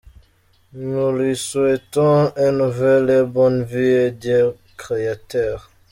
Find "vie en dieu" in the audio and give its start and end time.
3.61-4.55